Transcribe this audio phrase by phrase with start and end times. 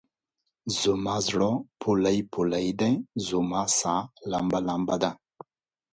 [0.79, 1.51] زما زړه
[1.81, 2.93] پولۍ پولی دی،
[3.27, 3.95] زما سا
[4.31, 5.11] لمبه لمبه ده